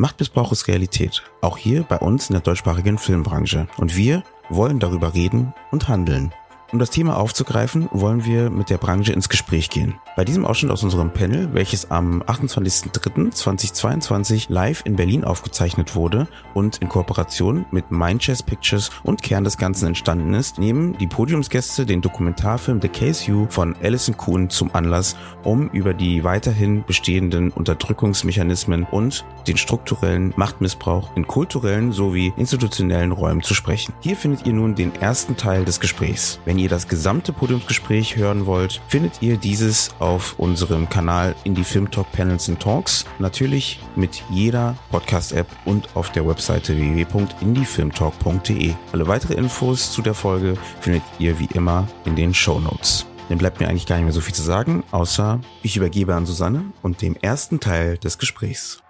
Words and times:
Machtmissbrauch 0.00 0.50
ist 0.50 0.66
Realität, 0.66 1.22
auch 1.42 1.58
hier 1.58 1.82
bei 1.82 1.98
uns 1.98 2.30
in 2.30 2.32
der 2.32 2.40
deutschsprachigen 2.40 2.96
Filmbranche. 2.96 3.68
Und 3.76 3.98
wir 3.98 4.22
wollen 4.48 4.78
darüber 4.78 5.12
reden 5.12 5.52
und 5.72 5.88
handeln. 5.88 6.32
Um 6.72 6.78
das 6.78 6.90
Thema 6.90 7.16
aufzugreifen, 7.16 7.88
wollen 7.90 8.24
wir 8.24 8.48
mit 8.48 8.70
der 8.70 8.78
Branche 8.78 9.12
ins 9.12 9.28
Gespräch 9.28 9.70
gehen. 9.70 9.96
Bei 10.14 10.24
diesem 10.24 10.46
Ausschnitt 10.46 10.70
aus 10.70 10.84
unserem 10.84 11.12
Panel, 11.12 11.52
welches 11.52 11.90
am 11.90 12.22
28.03.2022 12.22 14.44
live 14.48 14.82
in 14.84 14.94
Berlin 14.94 15.24
aufgezeichnet 15.24 15.96
wurde 15.96 16.28
und 16.54 16.76
in 16.78 16.88
Kooperation 16.88 17.66
mit 17.72 17.90
Mindchess 17.90 18.44
Pictures 18.44 18.92
und 19.02 19.20
Kern 19.20 19.42
des 19.42 19.56
Ganzen 19.56 19.88
entstanden 19.88 20.32
ist, 20.32 20.60
nehmen 20.60 20.96
die 20.98 21.08
Podiumsgäste 21.08 21.86
den 21.86 22.02
Dokumentarfilm 22.02 22.80
The 22.80 22.88
Case 22.88 23.28
You 23.28 23.48
von 23.50 23.74
Alison 23.82 24.16
Kuhn 24.16 24.48
zum 24.48 24.72
Anlass, 24.72 25.16
um 25.42 25.70
über 25.70 25.92
die 25.92 26.22
weiterhin 26.22 26.84
bestehenden 26.86 27.50
Unterdrückungsmechanismen 27.50 28.84
und 28.84 29.24
den 29.48 29.56
strukturellen 29.56 30.32
Machtmissbrauch 30.36 31.16
in 31.16 31.26
kulturellen 31.26 31.90
sowie 31.90 32.32
institutionellen 32.36 33.10
Räumen 33.10 33.42
zu 33.42 33.54
sprechen. 33.54 33.92
Hier 33.98 34.14
findet 34.14 34.46
ihr 34.46 34.52
nun 34.52 34.76
den 34.76 34.94
ersten 34.94 35.36
Teil 35.36 35.64
des 35.64 35.80
Gesprächs. 35.80 36.38
Wenn 36.44 36.59
ihr 36.62 36.68
das 36.68 36.88
gesamte 36.88 37.32
Podiumsgespräch 37.32 38.16
hören 38.16 38.46
wollt, 38.46 38.80
findet 38.88 39.22
ihr 39.22 39.36
dieses 39.36 39.90
auf 39.98 40.38
unserem 40.38 40.88
Kanal 40.88 41.34
Indie 41.44 41.64
Film 41.64 41.90
Talk 41.90 42.10
Panels 42.12 42.48
and 42.48 42.60
Talks. 42.60 43.04
Natürlich 43.18 43.80
mit 43.96 44.22
jeder 44.30 44.76
Podcast-App 44.90 45.46
und 45.64 45.88
auf 45.94 46.10
der 46.12 46.26
Webseite 46.26 46.76
www.indiefilmtalk.de. 46.76 48.74
Alle 48.92 49.08
weitere 49.08 49.34
Infos 49.34 49.92
zu 49.92 50.02
der 50.02 50.14
Folge 50.14 50.54
findet 50.80 51.02
ihr 51.18 51.38
wie 51.38 51.48
immer 51.54 51.88
in 52.04 52.16
den 52.16 52.34
Show 52.34 52.60
Notes. 52.60 53.06
Dann 53.28 53.38
bleibt 53.38 53.60
mir 53.60 53.68
eigentlich 53.68 53.86
gar 53.86 53.96
nicht 53.96 54.04
mehr 54.04 54.12
so 54.12 54.20
viel 54.20 54.34
zu 54.34 54.42
sagen, 54.42 54.82
außer 54.90 55.40
ich 55.62 55.76
übergebe 55.76 56.14
an 56.14 56.26
Susanne 56.26 56.64
und 56.82 57.00
dem 57.00 57.16
ersten 57.16 57.60
Teil 57.60 57.96
des 57.96 58.18
Gesprächs. 58.18 58.82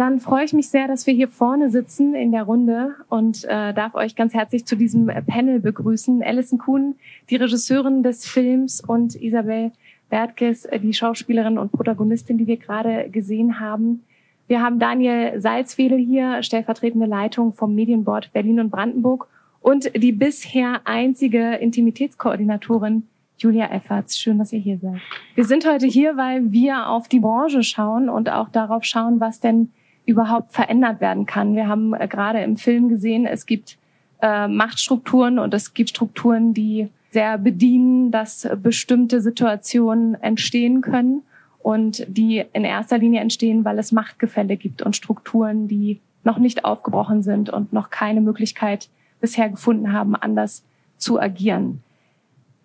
Dann 0.00 0.18
freue 0.18 0.46
ich 0.46 0.54
mich 0.54 0.70
sehr, 0.70 0.88
dass 0.88 1.06
wir 1.06 1.12
hier 1.12 1.28
vorne 1.28 1.68
sitzen 1.68 2.14
in 2.14 2.32
der 2.32 2.44
Runde 2.44 2.94
und 3.10 3.44
äh, 3.44 3.74
darf 3.74 3.94
euch 3.94 4.16
ganz 4.16 4.32
herzlich 4.32 4.64
zu 4.64 4.74
diesem 4.74 5.08
Panel 5.26 5.60
begrüßen. 5.60 6.22
Alison 6.22 6.58
Kuhn, 6.58 6.94
die 7.28 7.36
Regisseurin 7.36 8.02
des 8.02 8.24
Films 8.26 8.80
und 8.80 9.14
Isabel 9.14 9.72
Bertkes, 10.08 10.66
die 10.82 10.94
Schauspielerin 10.94 11.58
und 11.58 11.72
Protagonistin, 11.72 12.38
die 12.38 12.46
wir 12.46 12.56
gerade 12.56 13.10
gesehen 13.10 13.60
haben. 13.60 14.02
Wir 14.48 14.62
haben 14.62 14.78
Daniel 14.78 15.38
Salzwedel 15.38 15.98
hier, 15.98 16.42
stellvertretende 16.42 17.04
Leitung 17.04 17.52
vom 17.52 17.74
Medienboard 17.74 18.32
Berlin 18.32 18.58
und 18.58 18.70
Brandenburg 18.70 19.28
und 19.60 19.94
die 19.94 20.12
bisher 20.12 20.80
einzige 20.84 21.56
Intimitätskoordinatorin 21.56 23.06
Julia 23.36 23.70
Efferts. 23.70 24.18
Schön, 24.18 24.38
dass 24.38 24.50
ihr 24.54 24.60
hier 24.60 24.78
seid. 24.78 25.02
Wir 25.34 25.44
sind 25.44 25.70
heute 25.70 25.86
hier, 25.86 26.16
weil 26.16 26.52
wir 26.52 26.88
auf 26.88 27.06
die 27.06 27.20
Branche 27.20 27.62
schauen 27.62 28.08
und 28.08 28.30
auch 28.30 28.48
darauf 28.48 28.84
schauen, 28.84 29.20
was 29.20 29.40
denn 29.40 29.68
überhaupt 30.06 30.52
verändert 30.52 31.00
werden 31.00 31.26
kann. 31.26 31.54
Wir 31.54 31.68
haben 31.68 31.94
äh, 31.94 32.08
gerade 32.08 32.40
im 32.42 32.56
Film 32.56 32.88
gesehen, 32.88 33.26
es 33.26 33.46
gibt 33.46 33.78
äh, 34.22 34.48
Machtstrukturen 34.48 35.38
und 35.38 35.54
es 35.54 35.74
gibt 35.74 35.90
Strukturen, 35.90 36.54
die 36.54 36.88
sehr 37.10 37.38
bedienen, 37.38 38.10
dass 38.10 38.48
bestimmte 38.62 39.20
Situationen 39.20 40.14
entstehen 40.14 40.80
können 40.80 41.22
und 41.58 42.04
die 42.08 42.44
in 42.52 42.64
erster 42.64 42.98
Linie 42.98 43.20
entstehen, 43.20 43.64
weil 43.64 43.78
es 43.78 43.92
Machtgefälle 43.92 44.56
gibt 44.56 44.82
und 44.82 44.96
Strukturen, 44.96 45.68
die 45.68 46.00
noch 46.22 46.38
nicht 46.38 46.64
aufgebrochen 46.64 47.22
sind 47.22 47.50
und 47.50 47.72
noch 47.72 47.90
keine 47.90 48.20
Möglichkeit 48.20 48.88
bisher 49.20 49.48
gefunden 49.48 49.92
haben, 49.92 50.14
anders 50.14 50.64
zu 50.96 51.20
agieren. 51.20 51.82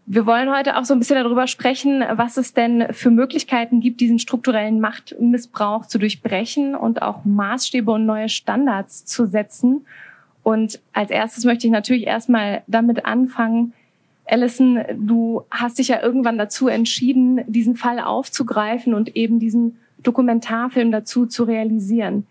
Wir 0.08 0.28
wollen 0.28 0.56
heute 0.56 0.78
auch 0.78 0.84
so 0.84 0.94
ein 0.94 1.00
bisschen 1.00 1.16
darüber 1.16 1.48
sprechen, 1.48 2.04
was 2.14 2.38
es 2.38 2.54
denn 2.54 2.94
für 2.94 3.10
Möglichkeiten 3.10 3.80
gibt, 3.80 4.02
diesen 4.02 4.20
strukturellen 4.20 4.80
Machtmissbrauch 4.80 5.88
zu 5.88 5.98
durchbrechen 5.98 6.76
und 6.76 7.02
auch 7.02 7.26
Maßstäbe 7.26 7.92
und 7.92 8.06
neue 8.06 8.30
Standards 8.30 9.06
zu 9.06 9.26
setzen. 9.26 9.88
Und 10.44 10.80
als 10.94 11.10
erstes 11.10 11.44
möchte 11.44 11.66
ich 11.66 11.74
natürlich 11.74 12.06
erstmal 12.06 12.62
damit 12.68 13.06
anfangen, 13.06 13.74
Alison, 14.28 14.84
du 14.96 15.44
hast 15.50 15.80
dich 15.80 15.88
ja 15.88 16.02
irgendwann 16.02 16.38
dazu 16.38 16.68
entschieden, 16.68 17.42
diesen 17.48 17.76
Fall 17.76 18.00
aufzugreifen 18.00 18.94
und 18.94 19.16
eben 19.16 19.40
diesen 19.40 19.78
Dokumentarfilm 20.04 20.92
dazu 20.92 21.26
zu 21.26 21.44
realisieren. 21.46 22.28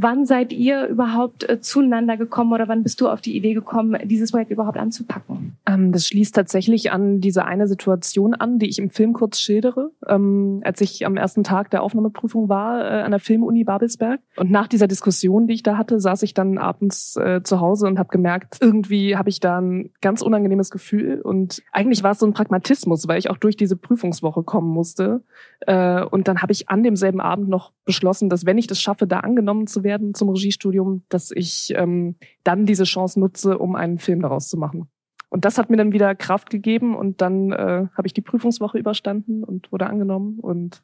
Wann 0.00 0.26
seid 0.26 0.52
ihr 0.52 0.86
überhaupt 0.86 1.48
äh, 1.48 1.60
zueinander 1.60 2.16
gekommen 2.16 2.52
oder 2.52 2.68
wann 2.68 2.84
bist 2.84 3.00
du 3.00 3.08
auf 3.08 3.20
die 3.20 3.36
Idee 3.36 3.52
gekommen, 3.52 3.98
dieses 4.04 4.30
Projekt 4.30 4.52
überhaupt 4.52 4.78
anzupacken? 4.78 5.56
Ähm, 5.66 5.90
das 5.90 6.06
schließt 6.06 6.36
tatsächlich 6.36 6.92
an 6.92 7.20
diese 7.20 7.44
eine 7.44 7.66
Situation 7.66 8.32
an, 8.32 8.60
die 8.60 8.68
ich 8.68 8.78
im 8.78 8.90
Film 8.90 9.12
kurz 9.12 9.40
schildere, 9.40 9.90
ähm, 10.06 10.60
als 10.62 10.80
ich 10.82 11.04
am 11.04 11.16
ersten 11.16 11.42
Tag 11.42 11.70
der 11.70 11.82
Aufnahmeprüfung 11.82 12.48
war 12.48 12.80
äh, 12.80 13.02
an 13.02 13.10
der 13.10 13.18
Filmuni 13.18 13.64
Babelsberg. 13.64 14.20
Und 14.36 14.52
nach 14.52 14.68
dieser 14.68 14.86
Diskussion, 14.86 15.48
die 15.48 15.54
ich 15.54 15.64
da 15.64 15.76
hatte, 15.76 15.98
saß 15.98 16.22
ich 16.22 16.32
dann 16.32 16.58
abends 16.58 17.16
äh, 17.16 17.42
zu 17.42 17.58
Hause 17.58 17.88
und 17.88 17.98
habe 17.98 18.10
gemerkt, 18.10 18.58
irgendwie 18.60 19.16
habe 19.16 19.30
ich 19.30 19.40
da 19.40 19.60
ein 19.60 19.90
ganz 20.00 20.22
unangenehmes 20.22 20.70
Gefühl. 20.70 21.20
Und 21.22 21.60
eigentlich 21.72 22.04
war 22.04 22.12
es 22.12 22.20
so 22.20 22.26
ein 22.26 22.34
Pragmatismus, 22.34 23.08
weil 23.08 23.18
ich 23.18 23.30
auch 23.30 23.36
durch 23.36 23.56
diese 23.56 23.74
Prüfungswoche 23.74 24.44
kommen 24.44 24.70
musste. 24.70 25.24
Und 25.66 26.28
dann 26.28 26.40
habe 26.40 26.52
ich 26.52 26.68
an 26.68 26.84
demselben 26.84 27.20
Abend 27.20 27.48
noch 27.48 27.72
beschlossen, 27.84 28.28
dass 28.28 28.46
wenn 28.46 28.58
ich 28.58 28.68
das 28.68 28.80
schaffe, 28.80 29.08
da 29.08 29.20
angenommen 29.20 29.66
zu 29.66 29.82
werden, 29.82 29.87
werden 29.88 30.14
zum 30.14 30.28
Regiestudium, 30.28 31.02
dass 31.08 31.32
ich 31.32 31.72
ähm, 31.74 32.14
dann 32.44 32.66
diese 32.66 32.84
Chance 32.84 33.18
nutze, 33.18 33.58
um 33.58 33.74
einen 33.74 33.98
Film 33.98 34.20
daraus 34.22 34.48
zu 34.48 34.56
machen. 34.56 34.88
Und 35.30 35.44
das 35.44 35.58
hat 35.58 35.68
mir 35.68 35.76
dann 35.76 35.92
wieder 35.92 36.14
Kraft 36.14 36.50
gegeben 36.50 36.94
und 36.94 37.20
dann 37.20 37.50
äh, 37.52 37.86
habe 37.96 38.06
ich 38.06 38.14
die 38.14 38.20
Prüfungswoche 38.20 38.78
überstanden 38.78 39.42
und 39.44 39.72
wurde 39.72 39.86
angenommen 39.86 40.38
und 40.38 40.82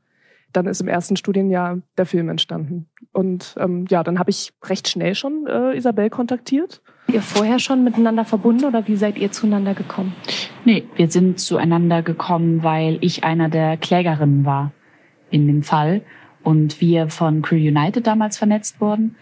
dann 0.52 0.66
ist 0.66 0.80
im 0.80 0.88
ersten 0.88 1.16
Studienjahr 1.16 1.80
der 1.98 2.06
Film 2.06 2.28
entstanden. 2.28 2.86
Und 3.12 3.54
ähm, 3.58 3.86
ja, 3.88 4.02
dann 4.02 4.18
habe 4.18 4.30
ich 4.30 4.52
recht 4.64 4.88
schnell 4.88 5.14
schon 5.14 5.46
äh, 5.46 5.76
Isabel 5.76 6.10
kontaktiert. 6.10 6.80
Ihr 7.08 7.22
vorher 7.22 7.58
schon 7.58 7.84
miteinander 7.84 8.24
verbunden 8.24 8.64
oder 8.64 8.86
wie 8.86 8.96
seid 8.96 9.18
ihr 9.18 9.30
zueinander 9.30 9.74
gekommen? 9.74 10.14
Nee, 10.64 10.84
wir 10.96 11.10
sind 11.10 11.38
zueinander 11.38 12.02
gekommen, 12.02 12.62
weil 12.62 12.98
ich 13.00 13.24
einer 13.24 13.48
der 13.48 13.76
Klägerinnen 13.76 14.44
war 14.44 14.72
in 15.30 15.46
dem 15.46 15.62
Fall 15.62 16.02
und 16.44 16.80
wir 16.80 17.08
von 17.08 17.42
Crew 17.42 17.56
United 17.56 18.06
damals 18.06 18.38
vernetzt 18.38 18.80
wurden. 18.80 19.16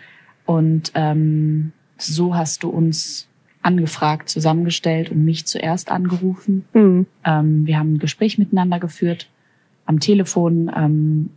Und 0.44 0.92
ähm, 0.94 1.72
so 1.96 2.34
hast 2.34 2.64
du 2.64 2.68
uns 2.68 3.28
angefragt, 3.62 4.28
zusammengestellt 4.28 5.10
und 5.10 5.24
mich 5.24 5.46
zuerst 5.46 5.90
angerufen. 5.90 6.64
Mhm. 6.74 7.06
Ähm, 7.24 7.66
wir 7.66 7.78
haben 7.78 7.94
ein 7.94 7.98
Gespräch 7.98 8.38
miteinander 8.38 8.80
geführt 8.80 9.28
am 9.86 10.00
Telefon 10.00 10.70
ähm, 10.76 11.30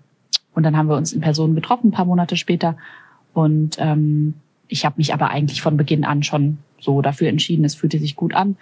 und 0.54 0.64
dann 0.64 0.76
haben 0.76 0.90
wir 0.90 0.98
uns 0.98 1.14
in 1.14 1.22
Person 1.22 1.54
getroffen, 1.54 1.90
ein 1.90 1.92
paar 1.92 2.06
Monate 2.06 2.36
später. 2.36 2.78
Und 3.34 3.76
ähm, 3.80 4.34
ich 4.68 4.86
habe 4.86 4.96
mich 4.98 5.14
aber 5.14 5.30
eigentlich 5.30 5.62
von 5.62 5.78
Beginn 5.78 6.04
an 6.04 6.24
schon 6.24 6.58
so 6.80 7.02
dafür 7.02 7.30
entschieden, 7.30 7.66
es 7.66 7.76
fühlte 7.76 8.00
sich 8.00 8.16
gut 8.16 8.34
an. 8.34 8.58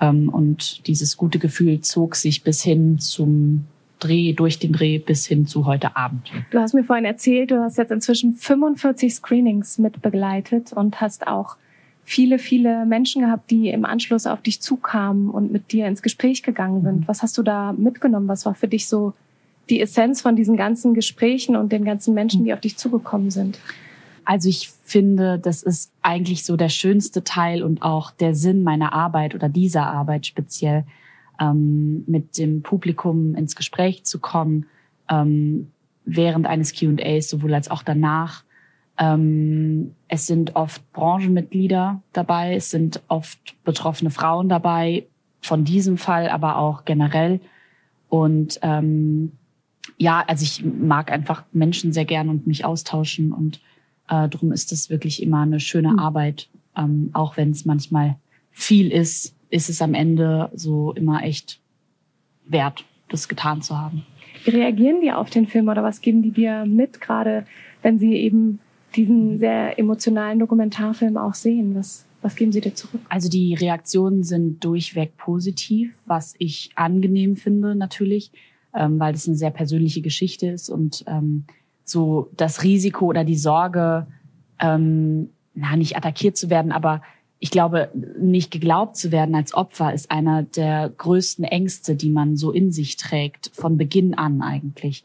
Ähm, 0.00 0.28
und 0.28 0.86
dieses 0.88 1.16
gute 1.16 1.38
Gefühl 1.38 1.80
zog 1.82 2.16
sich 2.16 2.42
bis 2.42 2.62
hin 2.62 2.98
zum 2.98 3.66
Dreh, 4.04 4.32
durch 4.32 4.58
den 4.58 4.72
Dreh 4.72 4.98
bis 4.98 5.26
hin 5.26 5.46
zu 5.46 5.66
heute 5.66 5.96
Abend. 5.96 6.30
Du 6.50 6.58
hast 6.58 6.74
mir 6.74 6.84
vorhin 6.84 7.04
erzählt, 7.04 7.50
du 7.50 7.62
hast 7.62 7.78
jetzt 7.78 7.90
inzwischen 7.90 8.34
45 8.34 9.14
Screenings 9.14 9.78
mit 9.78 10.02
begleitet 10.02 10.72
und 10.72 11.00
hast 11.00 11.26
auch 11.26 11.56
viele, 12.04 12.38
viele 12.38 12.84
Menschen 12.84 13.22
gehabt, 13.22 13.50
die 13.50 13.70
im 13.70 13.84
Anschluss 13.84 14.26
auf 14.26 14.42
dich 14.42 14.60
zukamen 14.60 15.30
und 15.30 15.52
mit 15.52 15.72
dir 15.72 15.86
ins 15.86 16.02
Gespräch 16.02 16.42
gegangen 16.42 16.82
sind. 16.82 17.00
Mhm. 17.00 17.08
Was 17.08 17.22
hast 17.22 17.38
du 17.38 17.42
da 17.42 17.72
mitgenommen? 17.72 18.28
Was 18.28 18.44
war 18.44 18.54
für 18.54 18.68
dich 18.68 18.88
so 18.88 19.14
die 19.70 19.80
Essenz 19.80 20.20
von 20.20 20.36
diesen 20.36 20.56
ganzen 20.56 20.92
Gesprächen 20.92 21.56
und 21.56 21.72
den 21.72 21.84
ganzen 21.84 22.12
Menschen, 22.12 22.44
die 22.44 22.52
auf 22.52 22.60
dich 22.60 22.76
zugekommen 22.76 23.30
sind? 23.30 23.58
Also 24.26 24.48
ich 24.48 24.70
finde, 24.84 25.38
das 25.38 25.62
ist 25.62 25.90
eigentlich 26.02 26.44
so 26.44 26.56
der 26.56 26.68
schönste 26.68 27.24
Teil 27.24 27.62
und 27.62 27.82
auch 27.82 28.10
der 28.10 28.34
Sinn 28.34 28.62
meiner 28.62 28.92
Arbeit 28.92 29.34
oder 29.34 29.48
dieser 29.48 29.86
Arbeit 29.86 30.26
speziell, 30.26 30.84
ähm, 31.40 32.04
mit 32.06 32.38
dem 32.38 32.62
Publikum 32.62 33.34
ins 33.34 33.56
Gespräch 33.56 34.04
zu 34.04 34.18
kommen, 34.18 34.66
ähm, 35.08 35.70
während 36.04 36.46
eines 36.46 36.78
Q&As, 36.78 37.28
sowohl 37.28 37.54
als 37.54 37.70
auch 37.70 37.82
danach. 37.82 38.44
Ähm, 38.98 39.94
es 40.08 40.26
sind 40.26 40.54
oft 40.54 40.92
Branchenmitglieder 40.92 42.02
dabei, 42.12 42.54
es 42.54 42.70
sind 42.70 43.02
oft 43.08 43.56
betroffene 43.64 44.10
Frauen 44.10 44.48
dabei, 44.48 45.06
von 45.40 45.64
diesem 45.64 45.98
Fall, 45.98 46.28
aber 46.28 46.56
auch 46.56 46.84
generell. 46.84 47.40
Und 48.08 48.58
ähm, 48.62 49.32
ja, 49.98 50.24
also 50.26 50.42
ich 50.42 50.64
mag 50.64 51.12
einfach 51.12 51.44
Menschen 51.52 51.92
sehr 51.92 52.04
gern 52.04 52.28
und 52.28 52.46
mich 52.46 52.64
austauschen 52.64 53.32
und 53.32 53.60
äh, 54.08 54.28
darum 54.28 54.52
ist 54.52 54.72
es 54.72 54.90
wirklich 54.90 55.22
immer 55.22 55.42
eine 55.42 55.60
schöne 55.60 55.92
mhm. 55.92 55.98
Arbeit, 55.98 56.48
ähm, 56.76 57.10
auch 57.12 57.36
wenn 57.36 57.50
es 57.50 57.64
manchmal 57.64 58.16
viel 58.50 58.90
ist, 58.90 59.34
ist 59.54 59.68
es 59.70 59.80
am 59.80 59.94
Ende 59.94 60.50
so 60.54 60.92
immer 60.92 61.22
echt 61.22 61.60
wert, 62.46 62.84
das 63.08 63.28
getan 63.28 63.62
zu 63.62 63.78
haben. 63.78 64.04
Wie 64.44 64.50
reagieren 64.50 65.00
die 65.00 65.12
auf 65.12 65.30
den 65.30 65.46
Film 65.46 65.68
oder 65.68 65.82
was 65.82 66.00
geben 66.00 66.22
die 66.22 66.32
dir 66.32 66.64
mit, 66.66 67.00
gerade 67.00 67.46
wenn 67.82 67.98
sie 67.98 68.14
eben 68.14 68.58
diesen 68.96 69.38
sehr 69.38 69.78
emotionalen 69.78 70.38
Dokumentarfilm 70.40 71.16
auch 71.16 71.34
sehen? 71.34 71.74
Was, 71.74 72.04
was 72.20 72.34
geben 72.34 72.52
sie 72.52 72.60
dir 72.60 72.74
zurück? 72.74 73.00
Also 73.08 73.28
die 73.28 73.54
Reaktionen 73.54 74.24
sind 74.24 74.64
durchweg 74.64 75.16
positiv, 75.16 75.94
was 76.04 76.34
ich 76.38 76.72
angenehm 76.74 77.36
finde 77.36 77.74
natürlich. 77.76 78.32
ähm, 78.74 78.98
weil 78.98 79.12
das 79.12 79.28
eine 79.28 79.36
sehr 79.36 79.50
persönliche 79.50 80.02
Geschichte 80.02 80.48
ist 80.48 80.68
und 80.68 81.04
ähm, 81.06 81.44
so 81.84 82.30
das 82.36 82.62
Risiko 82.62 83.06
oder 83.06 83.24
die 83.24 83.36
Sorge, 83.36 84.06
ähm, 84.58 85.30
na, 85.54 85.76
nicht 85.76 85.96
attackiert 85.96 86.36
zu 86.36 86.50
werden, 86.50 86.72
aber 86.72 87.02
ich 87.44 87.50
glaube, 87.50 87.90
nicht 88.18 88.50
geglaubt 88.50 88.96
zu 88.96 89.12
werden 89.12 89.34
als 89.34 89.52
Opfer 89.52 89.92
ist 89.92 90.10
einer 90.10 90.44
der 90.44 90.88
größten 90.88 91.44
Ängste, 91.44 91.94
die 91.94 92.08
man 92.08 92.38
so 92.38 92.50
in 92.50 92.72
sich 92.72 92.96
trägt, 92.96 93.50
von 93.52 93.76
Beginn 93.76 94.14
an 94.14 94.40
eigentlich. 94.40 95.04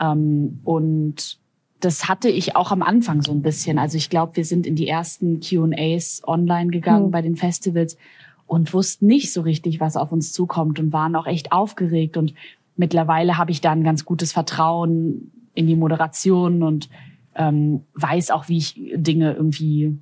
Ähm, 0.00 0.58
und 0.64 1.38
das 1.78 2.08
hatte 2.08 2.28
ich 2.28 2.56
auch 2.56 2.72
am 2.72 2.82
Anfang 2.82 3.22
so 3.22 3.30
ein 3.30 3.40
bisschen. 3.40 3.78
Also 3.78 3.98
ich 3.98 4.10
glaube, 4.10 4.34
wir 4.34 4.44
sind 4.44 4.66
in 4.66 4.74
die 4.74 4.88
ersten 4.88 5.38
QAs 5.38 6.22
online 6.26 6.72
gegangen 6.72 7.06
mhm. 7.06 7.10
bei 7.12 7.22
den 7.22 7.36
Festivals 7.36 7.96
und 8.48 8.74
wussten 8.74 9.06
nicht 9.06 9.32
so 9.32 9.42
richtig, 9.42 9.78
was 9.78 9.96
auf 9.96 10.10
uns 10.10 10.32
zukommt 10.32 10.80
und 10.80 10.92
waren 10.92 11.14
auch 11.14 11.28
echt 11.28 11.52
aufgeregt. 11.52 12.16
Und 12.16 12.34
mittlerweile 12.74 13.38
habe 13.38 13.52
ich 13.52 13.60
da 13.60 13.70
ein 13.70 13.84
ganz 13.84 14.04
gutes 14.04 14.32
Vertrauen 14.32 15.30
in 15.54 15.68
die 15.68 15.76
Moderation 15.76 16.64
und 16.64 16.88
ähm, 17.36 17.82
weiß 17.94 18.32
auch, 18.32 18.48
wie 18.48 18.58
ich 18.58 18.74
Dinge 18.96 19.34
irgendwie 19.34 19.96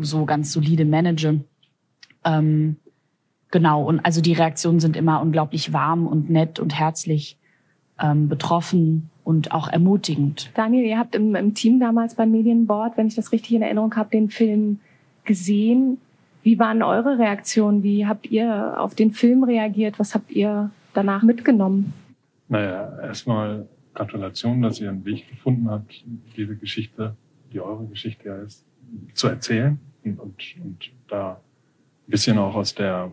so 0.00 0.24
ganz 0.24 0.52
solide 0.52 0.84
manage. 0.84 1.40
Ähm, 2.24 2.76
genau, 3.50 3.84
und 3.84 4.00
also 4.00 4.20
die 4.20 4.32
Reaktionen 4.32 4.80
sind 4.80 4.96
immer 4.96 5.20
unglaublich 5.20 5.72
warm 5.72 6.06
und 6.06 6.30
nett 6.30 6.58
und 6.58 6.78
herzlich 6.78 7.36
ähm, 8.00 8.28
betroffen 8.28 9.10
und 9.24 9.52
auch 9.52 9.68
ermutigend. 9.68 10.50
Daniel, 10.54 10.84
ihr 10.84 10.98
habt 10.98 11.14
im, 11.14 11.34
im 11.34 11.54
Team 11.54 11.80
damals 11.80 12.14
beim 12.14 12.30
Medienboard, 12.30 12.96
wenn 12.96 13.06
ich 13.06 13.14
das 13.14 13.32
richtig 13.32 13.54
in 13.54 13.62
Erinnerung 13.62 13.94
habe, 13.96 14.10
den 14.10 14.30
Film 14.30 14.80
gesehen. 15.24 15.98
Wie 16.42 16.58
waren 16.58 16.82
eure 16.82 17.18
Reaktionen? 17.18 17.82
Wie 17.82 18.06
habt 18.06 18.30
ihr 18.30 18.78
auf 18.78 18.94
den 18.94 19.12
Film 19.12 19.44
reagiert? 19.44 19.98
Was 19.98 20.14
habt 20.14 20.30
ihr 20.30 20.70
danach 20.92 21.22
mitgenommen? 21.22 21.94
Naja, 22.48 22.98
erstmal 23.00 23.66
Gratulation, 23.94 24.60
dass 24.60 24.80
ihr 24.80 24.90
einen 24.90 25.04
Weg 25.06 25.28
gefunden 25.30 25.70
habt, 25.70 26.04
diese 26.36 26.56
Geschichte, 26.56 27.16
die 27.52 27.60
eure 27.60 27.86
Geschichte 27.86 28.28
ja 28.28 28.36
ist, 28.36 28.66
zu 29.14 29.28
erzählen 29.28 29.78
und, 30.04 30.18
und, 30.20 30.56
und 30.62 30.92
da 31.08 31.40
ein 32.06 32.10
bisschen 32.10 32.38
auch 32.38 32.54
aus 32.54 32.74
der, 32.74 33.10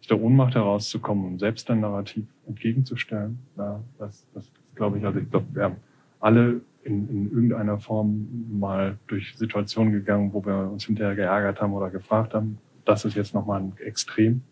aus 0.00 0.06
der 0.08 0.20
Ohnmacht 0.20 0.54
herauszukommen 0.54 1.24
und 1.32 1.38
selbst 1.38 1.70
ein 1.70 1.80
Narrativ 1.80 2.24
entgegenzustellen. 2.46 3.38
Ja, 3.56 3.80
das, 3.98 4.26
das 4.34 4.50
glaube 4.74 4.98
ich, 4.98 5.04
also 5.04 5.18
ich 5.18 5.30
glaube, 5.30 5.46
wir 5.52 5.64
haben 5.64 5.76
alle 6.20 6.60
in, 6.84 7.08
in 7.08 7.30
irgendeiner 7.30 7.78
Form 7.78 8.26
mal 8.58 8.98
durch 9.06 9.36
Situationen 9.36 9.92
gegangen, 9.92 10.32
wo 10.32 10.44
wir 10.44 10.70
uns 10.70 10.84
hinterher 10.84 11.14
geärgert 11.14 11.60
haben 11.60 11.72
oder 11.72 11.90
gefragt 11.90 12.34
haben. 12.34 12.58
Das 12.84 13.04
ist 13.04 13.14
jetzt 13.14 13.34
nochmal 13.34 13.60
ein 13.60 13.72
Extrem. 13.84 14.42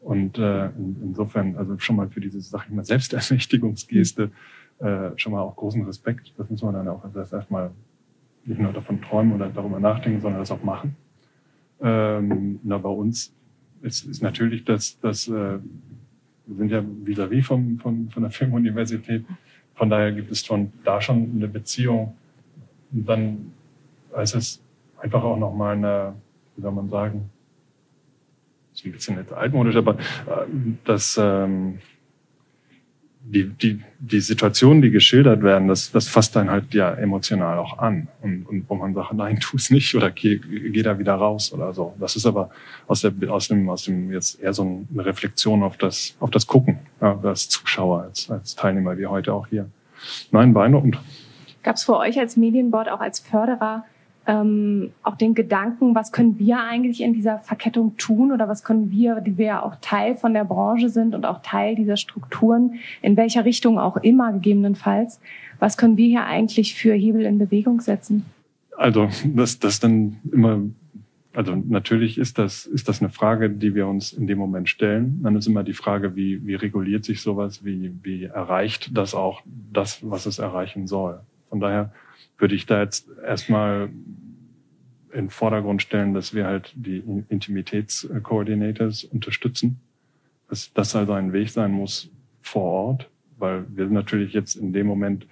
Und 0.00 0.38
äh, 0.38 0.66
in, 0.66 0.96
insofern, 1.02 1.56
also 1.56 1.76
schon 1.78 1.96
mal 1.96 2.08
für 2.08 2.20
diese, 2.20 2.40
sag 2.40 2.66
ich 2.66 2.74
mal, 2.74 2.84
Selbstermächtigungsgeste 2.84 4.30
äh, 4.78 5.10
schon 5.16 5.32
mal 5.32 5.40
auch 5.40 5.56
großen 5.56 5.84
Respekt. 5.84 6.32
Das 6.38 6.48
muss 6.48 6.62
man 6.62 6.74
dann 6.74 6.88
auch 6.88 7.04
also 7.04 7.18
erstmal 7.18 7.72
nicht 8.48 8.60
nur 8.60 8.72
davon 8.72 9.00
träumen 9.00 9.34
oder 9.34 9.48
darüber 9.48 9.78
nachdenken, 9.78 10.20
sondern 10.20 10.40
das 10.40 10.50
auch 10.50 10.62
machen. 10.62 10.96
Ähm, 11.80 12.58
na, 12.64 12.78
bei 12.78 12.88
uns 12.88 13.34
ist, 13.82 14.06
ist 14.06 14.22
natürlich 14.22 14.64
das, 14.64 14.98
das 15.00 15.28
äh, 15.28 15.58
wir 16.48 16.56
sind 16.56 16.70
ja 16.70 16.80
vis-à-vis 16.80 17.44
-vis 17.44 17.46
vom, 17.46 17.78
von, 17.78 18.22
der 18.22 18.30
Filmuniversität. 18.30 19.24
Von 19.74 19.90
daher 19.90 20.12
gibt 20.12 20.30
es 20.30 20.44
schon 20.44 20.72
da 20.82 21.00
schon 21.00 21.30
eine 21.36 21.46
Beziehung. 21.46 22.16
Und 22.90 23.06
dann 23.06 23.52
ist 24.20 24.34
es 24.34 24.62
einfach 24.96 25.22
auch 25.22 25.36
nochmal 25.36 25.76
eine, 25.76 26.14
wie 26.56 26.62
soll 26.62 26.72
man 26.72 26.88
sagen, 26.88 27.30
ist 28.72 28.84
ein 28.86 28.92
bisschen 28.92 29.32
altmodisch, 29.32 29.76
aber 29.76 29.98
äh, 29.98 30.46
das 30.84 31.18
ähm, 31.20 31.78
die, 33.30 33.44
die, 33.44 33.82
die 33.98 34.20
Situationen, 34.20 34.80
die 34.80 34.90
geschildert 34.90 35.42
werden, 35.42 35.68
das, 35.68 35.92
das 35.92 36.08
fasst 36.08 36.34
dann 36.34 36.50
halt 36.50 36.72
ja 36.72 36.94
emotional 36.94 37.58
auch 37.58 37.78
an. 37.78 38.08
Und, 38.22 38.46
und 38.46 38.64
wo 38.68 38.74
man 38.74 38.94
sagt, 38.94 39.12
nein, 39.12 39.38
tu 39.40 39.56
es 39.56 39.70
nicht 39.70 39.94
oder 39.94 40.10
geh, 40.10 40.38
geh 40.38 40.82
da 40.82 40.98
wieder 40.98 41.14
raus 41.14 41.52
oder 41.52 41.72
so. 41.74 41.94
Das 42.00 42.16
ist 42.16 42.26
aber 42.26 42.50
aus, 42.86 43.02
der, 43.02 43.12
aus, 43.28 43.48
dem, 43.48 43.68
aus 43.68 43.84
dem 43.84 44.10
jetzt 44.12 44.40
eher 44.40 44.54
so 44.54 44.86
eine 44.92 45.04
Reflexion 45.04 45.62
auf 45.62 45.76
das, 45.76 46.16
auf 46.20 46.30
das 46.30 46.46
Gucken, 46.46 46.78
ja, 47.00 47.18
als 47.22 47.48
Zuschauer, 47.48 48.02
als, 48.02 48.30
als 48.30 48.54
Teilnehmer, 48.54 48.96
wie 48.96 49.06
heute 49.06 49.34
auch 49.34 49.46
hier. 49.46 49.68
Nein, 50.30 50.54
beeindruckend. 50.54 50.98
Gab 51.62 51.76
es 51.76 51.84
für 51.84 51.98
euch 51.98 52.18
als 52.18 52.36
Medienboard, 52.36 52.88
auch 52.88 53.00
als 53.00 53.20
Förderer, 53.20 53.84
ähm, 54.28 54.90
auch 55.02 55.16
den 55.16 55.34
Gedanken, 55.34 55.94
was 55.94 56.12
können 56.12 56.38
wir 56.38 56.60
eigentlich 56.60 57.00
in 57.00 57.14
dieser 57.14 57.38
Verkettung 57.38 57.96
tun 57.96 58.30
oder 58.30 58.46
was 58.46 58.62
können 58.62 58.90
wir, 58.90 59.22
die 59.22 59.38
wir 59.38 59.46
ja 59.46 59.62
auch 59.62 59.76
Teil 59.80 60.16
von 60.16 60.34
der 60.34 60.44
Branche 60.44 60.90
sind 60.90 61.14
und 61.14 61.24
auch 61.24 61.40
Teil 61.42 61.74
dieser 61.74 61.96
Strukturen, 61.96 62.74
in 63.00 63.16
welcher 63.16 63.46
Richtung 63.46 63.78
auch 63.78 63.96
immer 63.96 64.32
gegebenenfalls, 64.34 65.18
was 65.58 65.78
können 65.78 65.96
wir 65.96 66.06
hier 66.06 66.26
eigentlich 66.26 66.74
für 66.74 66.92
Hebel 66.92 67.22
in 67.22 67.38
Bewegung 67.38 67.80
setzen? 67.80 68.26
Also 68.76 69.08
das, 69.24 69.58
das 69.58 69.80
dann 69.80 70.18
immer, 70.30 70.60
also 71.32 71.56
natürlich 71.56 72.18
ist 72.18 72.36
das, 72.36 72.66
ist 72.66 72.86
das 72.86 73.00
eine 73.00 73.08
Frage, 73.08 73.48
die 73.48 73.74
wir 73.74 73.86
uns 73.86 74.12
in 74.12 74.26
dem 74.26 74.36
Moment 74.36 74.68
stellen. 74.68 75.20
Dann 75.22 75.36
ist 75.36 75.46
immer 75.46 75.64
die 75.64 75.72
Frage, 75.72 76.16
wie, 76.16 76.46
wie 76.46 76.54
reguliert 76.54 77.06
sich 77.06 77.22
sowas, 77.22 77.64
wie, 77.64 77.92
wie 78.02 78.24
erreicht 78.24 78.90
das 78.94 79.14
auch 79.14 79.40
das, 79.72 80.00
was 80.02 80.26
es 80.26 80.38
erreichen 80.38 80.86
soll. 80.86 81.20
Von 81.48 81.60
daher 81.60 81.92
würde 82.38 82.54
ich 82.54 82.66
da 82.66 82.80
jetzt 82.82 83.08
erstmal 83.24 83.90
in 85.12 85.24
den 85.24 85.30
Vordergrund 85.30 85.82
stellen, 85.82 86.14
dass 86.14 86.34
wir 86.34 86.46
halt 86.46 86.72
die 86.76 87.02
Intimitätskoordinators 87.28 89.04
unterstützen. 89.04 89.80
Dass 90.48 90.72
das 90.72 90.94
also 90.94 91.12
ein 91.12 91.32
Weg 91.32 91.50
sein 91.50 91.72
muss 91.72 92.10
vor 92.40 92.62
Ort, 92.62 93.10
weil 93.36 93.64
wir 93.68 93.86
natürlich 93.86 94.32
jetzt 94.32 94.56
in 94.56 94.72
dem 94.72 94.86
Moment, 94.86 95.26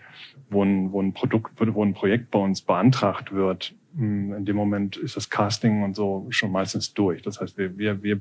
wo 0.51 0.63
ein, 0.63 0.93
wo 0.93 1.01
ein 1.01 1.13
Produkt, 1.13 1.53
wo 1.59 1.83
ein 1.83 1.95
Projekt 1.95 2.31
bei 2.31 2.39
uns 2.39 2.63
beantragt 2.63 3.33
wird, 3.33 3.75
hm, 3.97 4.33
in 4.35 4.45
dem 4.45 4.57
Moment 4.57 4.97
ist 4.97 5.17
das 5.17 5.31
Casting 5.31 5.83
und 5.83 5.95
so 5.95 6.27
schon 6.31 6.53
meistens 6.53 6.95
durch. 6.95 7.23
Das 7.23 7.41
heißt, 7.41 7.57
wir, 7.59 7.77
wir, 7.79 8.03
wir 8.03 8.21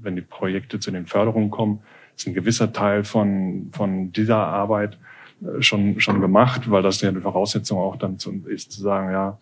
wenn 0.00 0.16
die 0.16 0.22
Projekte 0.22 0.80
zu 0.80 0.90
den 0.90 1.06
Förderungen 1.06 1.50
kommen, 1.50 1.80
ist 2.16 2.26
ein 2.26 2.34
gewisser 2.34 2.72
Teil 2.72 3.04
von, 3.04 3.70
von 3.72 4.12
dieser 4.12 4.38
Arbeit 4.38 4.98
schon, 5.60 6.00
schon 6.00 6.20
gemacht, 6.20 6.70
weil 6.70 6.82
das 6.82 7.00
ja 7.00 7.10
die 7.10 7.20
Voraussetzung 7.20 7.78
auch 7.78 7.96
dann 7.96 8.18
zu, 8.18 8.32
ist 8.46 8.72
zu 8.72 8.80
sagen, 8.80 9.12
ja, 9.12 9.38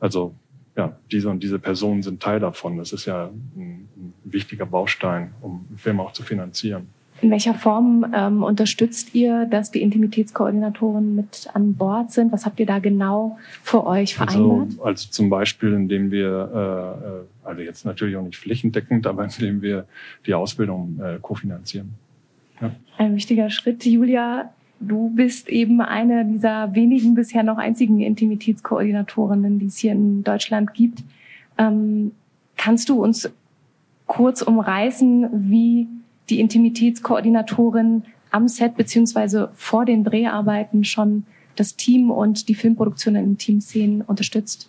also 0.00 0.34
ja, 0.76 0.96
diese 1.10 1.30
und 1.30 1.42
diese 1.42 1.58
Personen 1.58 2.02
sind 2.02 2.22
Teil 2.22 2.38
davon. 2.38 2.76
Das 2.76 2.92
ist 2.92 3.06
ja 3.06 3.30
ein, 3.56 3.88
ein 3.96 4.12
wichtiger 4.24 4.66
Baustein, 4.66 5.32
um 5.40 5.64
einen 5.68 5.78
Film 5.78 6.00
auch 6.00 6.12
zu 6.12 6.22
finanzieren. 6.22 6.88
In 7.22 7.30
welcher 7.30 7.54
Form 7.54 8.04
ähm, 8.14 8.42
unterstützt 8.42 9.14
ihr, 9.14 9.46
dass 9.46 9.70
die 9.70 9.80
Intimitätskoordinatoren 9.80 11.14
mit 11.14 11.48
an 11.54 11.74
Bord 11.74 12.12
sind? 12.12 12.30
Was 12.30 12.44
habt 12.44 12.60
ihr 12.60 12.66
da 12.66 12.78
genau 12.78 13.38
für 13.62 13.86
euch 13.86 14.20
also, 14.20 14.32
vereinbart? 14.32 14.68
Also, 14.72 14.82
also 14.84 15.10
zum 15.10 15.30
Beispiel, 15.30 15.72
indem 15.72 16.10
wir, 16.10 16.28
äh, 16.54 17.08
äh, 17.08 17.48
also 17.48 17.62
jetzt 17.62 17.86
natürlich 17.86 18.16
auch 18.16 18.22
nicht 18.22 18.36
flächendeckend, 18.36 19.06
aber 19.06 19.24
indem 19.24 19.62
wir 19.62 19.86
die 20.26 20.34
Ausbildung 20.34 21.00
äh, 21.02 21.18
kofinanzieren. 21.22 21.94
Ja. 22.60 22.70
Ein 22.98 23.16
wichtiger 23.16 23.48
Schritt. 23.48 23.86
Julia, 23.86 24.50
Du 24.80 25.10
bist 25.10 25.48
eben 25.48 25.80
eine 25.80 26.24
dieser 26.24 26.74
wenigen 26.74 27.14
bisher 27.14 27.42
noch 27.42 27.58
einzigen 27.58 28.00
Intimitätskoordinatorinnen, 28.00 29.58
die 29.58 29.66
es 29.66 29.78
hier 29.78 29.92
in 29.92 30.22
Deutschland 30.22 30.74
gibt. 30.74 31.02
Ähm, 31.58 32.12
kannst 32.56 32.88
du 32.88 33.02
uns 33.02 33.30
kurz 34.06 34.42
umreißen, 34.42 35.50
wie 35.50 35.88
die 36.28 36.40
Intimitätskoordinatorin 36.40 38.02
am 38.30 38.48
Set 38.48 38.76
beziehungsweise 38.76 39.50
vor 39.54 39.84
den 39.84 40.04
Dreharbeiten 40.04 40.84
schon 40.84 41.24
das 41.54 41.76
Team 41.76 42.10
und 42.10 42.48
die 42.48 42.54
Filmproduktion 42.54 43.16
in 43.16 43.38
Teamszenen 43.38 44.02
unterstützt? 44.02 44.68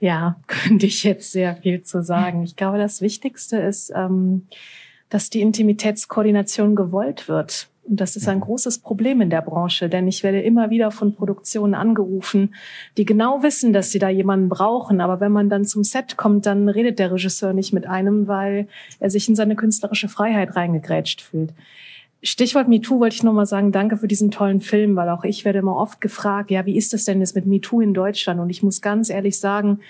Ja, 0.00 0.36
könnte 0.46 0.86
ich 0.86 1.04
jetzt 1.04 1.32
sehr 1.32 1.56
viel 1.56 1.82
zu 1.82 2.02
sagen. 2.02 2.42
Ich 2.42 2.56
glaube, 2.56 2.78
das 2.78 3.00
Wichtigste 3.00 3.58
ist, 3.58 3.92
ähm, 3.94 4.46
dass 5.08 5.30
die 5.30 5.40
Intimitätskoordination 5.40 6.74
gewollt 6.74 7.28
wird. 7.28 7.68
Und 7.86 8.00
das 8.00 8.16
ist 8.16 8.28
ein 8.28 8.40
großes 8.40 8.78
Problem 8.78 9.20
in 9.20 9.30
der 9.30 9.42
Branche, 9.42 9.88
denn 9.88 10.08
ich 10.08 10.22
werde 10.22 10.40
immer 10.40 10.70
wieder 10.70 10.90
von 10.90 11.14
Produktionen 11.14 11.74
angerufen, 11.74 12.54
die 12.96 13.04
genau 13.04 13.42
wissen, 13.42 13.72
dass 13.72 13.90
sie 13.90 13.98
da 13.98 14.08
jemanden 14.08 14.48
brauchen. 14.48 15.00
Aber 15.00 15.20
wenn 15.20 15.32
man 15.32 15.50
dann 15.50 15.64
zum 15.64 15.84
Set 15.84 16.16
kommt, 16.16 16.46
dann 16.46 16.68
redet 16.68 16.98
der 16.98 17.12
Regisseur 17.12 17.52
nicht 17.52 17.72
mit 17.72 17.86
einem, 17.86 18.26
weil 18.26 18.68
er 19.00 19.10
sich 19.10 19.28
in 19.28 19.34
seine 19.34 19.54
künstlerische 19.54 20.08
Freiheit 20.08 20.56
reingegrätscht 20.56 21.20
fühlt. 21.20 21.52
Stichwort 22.22 22.68
MeToo 22.68 23.00
wollte 23.00 23.16
ich 23.16 23.22
nur 23.22 23.34
mal 23.34 23.44
sagen, 23.44 23.70
danke 23.70 23.98
für 23.98 24.08
diesen 24.08 24.30
tollen 24.30 24.62
Film, 24.62 24.96
weil 24.96 25.10
auch 25.10 25.24
ich 25.24 25.44
werde 25.44 25.58
immer 25.58 25.76
oft 25.76 26.00
gefragt, 26.00 26.50
ja, 26.50 26.64
wie 26.64 26.78
ist 26.78 26.94
das 26.94 27.04
denn 27.04 27.20
jetzt 27.20 27.34
mit 27.34 27.44
MeToo 27.44 27.82
in 27.82 27.92
Deutschland? 27.92 28.40
Und 28.40 28.48
ich 28.48 28.62
muss 28.62 28.80
ganz 28.80 29.10
ehrlich 29.10 29.38
sagen, 29.38 29.80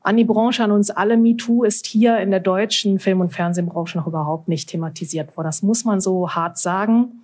an 0.00 0.16
die 0.16 0.24
Branche, 0.24 0.64
an 0.64 0.70
uns 0.70 0.90
alle. 0.90 1.16
MeToo 1.16 1.64
ist 1.64 1.86
hier 1.86 2.18
in 2.18 2.30
der 2.30 2.40
deutschen 2.40 2.98
Film- 2.98 3.20
und 3.20 3.32
Fernsehbranche 3.32 3.98
noch 3.98 4.06
überhaupt 4.06 4.48
nicht 4.48 4.68
thematisiert 4.68 5.36
worden. 5.36 5.48
Das 5.48 5.62
muss 5.62 5.84
man 5.84 6.00
so 6.00 6.30
hart 6.30 6.58
sagen. 6.58 7.22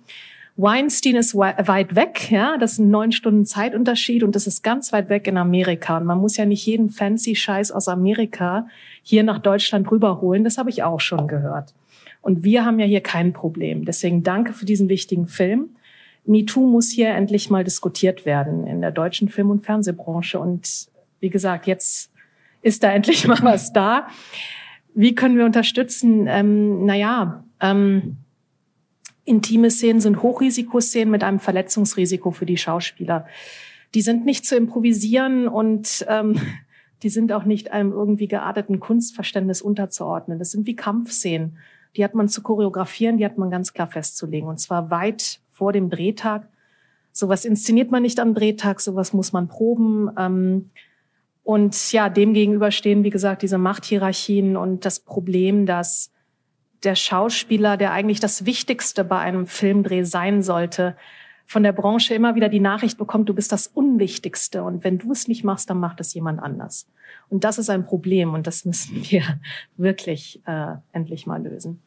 Weinstein 0.57 1.15
ist 1.15 1.35
weit 1.35 1.95
weg, 1.95 2.31
ja, 2.31 2.57
das 2.57 2.77
sind 2.77 2.89
neun 2.89 3.11
Stunden 3.11 3.45
Zeitunterschied 3.45 4.23
und 4.23 4.35
das 4.35 4.47
ist 4.47 4.63
ganz 4.63 4.93
weit 4.93 5.09
weg 5.09 5.27
in 5.27 5.37
Amerika. 5.37 5.97
Und 5.97 6.05
man 6.05 6.17
muss 6.17 6.37
ja 6.37 6.45
nicht 6.45 6.65
jeden 6.65 6.89
fancy 6.89 7.35
Scheiß 7.35 7.71
aus 7.71 7.89
Amerika 7.89 8.67
hier 9.03 9.23
nach 9.23 9.39
Deutschland 9.39 9.91
rüberholen. 9.91 10.45
Das 10.45 10.57
habe 10.57 10.69
ich 10.69 10.81
auch 10.81 11.01
schon 11.01 11.27
gehört. 11.27 11.73
Und 12.21 12.43
wir 12.43 12.65
haben 12.65 12.79
ja 12.79 12.85
hier 12.85 13.01
kein 13.01 13.33
Problem. 13.33 13.83
Deswegen 13.83 14.23
danke 14.23 14.53
für 14.53 14.65
diesen 14.65 14.87
wichtigen 14.87 15.27
Film. 15.27 15.75
MeToo 16.25 16.65
muss 16.65 16.89
hier 16.89 17.09
endlich 17.09 17.49
mal 17.49 17.65
diskutiert 17.65 18.25
werden 18.25 18.65
in 18.65 18.79
der 18.79 18.91
deutschen 18.91 19.27
Film- 19.27 19.51
und 19.51 19.65
Fernsehbranche. 19.65 20.39
Und 20.39 20.87
wie 21.19 21.29
gesagt, 21.29 21.67
jetzt 21.67 22.11
ist 22.65 22.83
da 22.83 22.91
endlich 22.91 23.27
mal 23.27 23.41
was 23.43 23.73
da. 23.73 24.07
Wie 24.95 25.13
können 25.13 25.37
wir 25.37 25.45
unterstützen? 25.45 26.25
Ähm, 26.27 26.85
naja, 26.85 27.43
ähm, 27.61 28.17
intime 29.23 29.69
Szenen 29.69 30.01
sind 30.01 30.23
Hochrisikoszenen 30.23 31.11
mit 31.11 31.23
einem 31.23 31.39
Verletzungsrisiko 31.39 32.31
für 32.31 32.47
die 32.47 32.57
Schauspieler. 32.57 33.27
Die 33.93 34.01
sind 34.01 34.25
nicht 34.25 34.47
zu 34.47 34.55
improvisieren 34.55 35.47
und 35.47 36.05
ähm, 36.09 36.39
die 37.03 37.09
sind 37.09 37.31
auch 37.33 37.45
nicht 37.45 37.71
einem 37.71 37.91
irgendwie 37.91 38.27
gearteten 38.27 38.79
Kunstverständnis 38.79 39.61
unterzuordnen. 39.61 40.39
Das 40.39 40.49
sind 40.49 40.65
wie 40.65 40.75
Kampfszenen. 40.75 41.57
Die 41.95 42.03
hat 42.03 42.15
man 42.15 42.27
zu 42.27 42.41
choreografieren, 42.41 43.17
die 43.17 43.25
hat 43.25 43.37
man 43.37 43.51
ganz 43.51 43.73
klar 43.73 43.87
festzulegen. 43.87 44.49
Und 44.49 44.59
zwar 44.59 44.89
weit 44.89 45.39
vor 45.51 45.71
dem 45.71 45.91
Drehtag. 45.91 46.47
Sowas 47.11 47.45
inszeniert 47.45 47.91
man 47.91 48.01
nicht 48.01 48.19
am 48.19 48.33
Drehtag, 48.33 48.81
sowas 48.81 49.13
muss 49.13 49.33
man 49.33 49.47
proben. 49.47 50.09
Ähm, 50.17 50.71
und 51.45 51.91
ja, 51.91 52.09
dem 52.09 52.33
gegenüber 52.33 52.71
stehen, 52.71 53.03
wie 53.03 53.11
gesagt, 53.11 53.43
diese 53.43 53.59
Machthierarchien 53.59 54.57
und 54.57 54.83
das 54.83 54.99
Problem, 54.99 55.67
dass 55.67 56.11
der 56.83 56.95
Schauspieler, 56.95 57.77
der 57.77 57.91
eigentlich 57.91 58.19
das 58.19 58.47
Wichtigste 58.47 59.03
bei 59.03 59.19
einem 59.19 59.45
Filmdreh 59.45 60.03
sein 60.03 60.41
sollte, 60.41 60.97
von 61.45 61.61
der 61.61 61.71
Branche 61.71 62.15
immer 62.15 62.33
wieder 62.33 62.49
die 62.49 62.59
Nachricht 62.59 62.97
bekommt, 62.97 63.29
du 63.29 63.35
bist 63.35 63.51
das 63.51 63.67
Unwichtigste 63.67 64.63
und 64.63 64.83
wenn 64.83 64.97
du 64.97 65.11
es 65.11 65.27
nicht 65.27 65.43
machst, 65.43 65.69
dann 65.69 65.79
macht 65.79 65.99
es 65.99 66.15
jemand 66.15 66.41
anders. 66.41 66.87
Und 67.29 67.43
das 67.43 67.59
ist 67.59 67.69
ein 67.69 67.85
Problem 67.85 68.33
und 68.33 68.47
das 68.47 68.65
müssen 68.65 68.95
wir 69.11 69.21
wirklich 69.77 70.41
äh, 70.47 70.73
endlich 70.93 71.27
mal 71.27 71.43
lösen. 71.43 71.79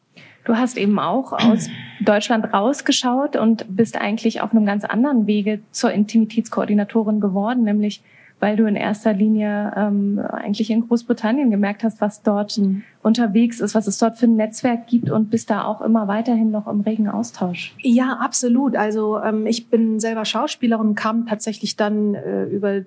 Du 0.45 0.55
hast 0.55 0.77
eben 0.77 0.99
auch 0.99 1.33
aus 1.33 1.69
Deutschland 1.99 2.53
rausgeschaut 2.53 3.35
und 3.35 3.65
bist 3.75 3.97
eigentlich 3.97 4.39
auf 4.39 4.51
einem 4.51 4.65
ganz 4.65 4.85
anderen 4.85 5.27
Wege 5.27 5.59
zur 5.71 5.91
Intimitätskoordinatorin 5.91 7.19
geworden, 7.19 7.63
nämlich 7.63 8.01
weil 8.39 8.55
du 8.55 8.65
in 8.65 8.75
erster 8.75 9.13
Linie 9.13 9.73
ähm, 9.75 10.19
eigentlich 10.19 10.69
in 10.71 10.87
Großbritannien 10.87 11.51
gemerkt 11.51 11.83
hast, 11.83 12.01
was 12.01 12.23
dort 12.23 12.57
mhm. 12.57 12.83
unterwegs 13.01 13.59
ist, 13.59 13.75
was 13.75 13.87
es 13.87 13.97
dort 13.97 14.17
für 14.17 14.27
ein 14.27 14.35
Netzwerk 14.35 14.87
gibt 14.87 15.09
und 15.09 15.29
bist 15.29 15.49
da 15.49 15.65
auch 15.65 15.81
immer 15.81 16.07
weiterhin 16.07 16.51
noch 16.51 16.67
im 16.67 16.81
regen 16.81 17.09
Austausch. 17.09 17.75
Ja, 17.79 18.19
absolut. 18.21 18.75
Also 18.75 19.19
ähm, 19.21 19.45
ich 19.45 19.69
bin 19.69 19.99
selber 19.99 20.25
Schauspielerin 20.25 20.87
und 20.87 20.95
kam 20.95 21.25
tatsächlich 21.25 21.75
dann 21.75 22.15
äh, 22.15 22.45
über 22.45 22.81